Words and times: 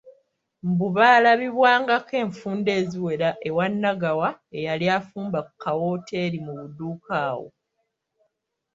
Mbu 0.69 0.87
baalabibwangako 0.95 2.13
enfunda 2.23 2.71
eziwera 2.81 3.29
ewa 3.47 3.65
Nagawa 3.81 4.29
eyali 4.57 4.85
afumba 4.97 5.39
ka 5.61 5.71
wooteri 5.79 6.37
mu 6.45 6.53
buduuka 6.59 7.13
awo. 7.29 7.47